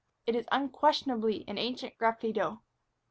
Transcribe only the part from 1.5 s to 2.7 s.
ancient graffito."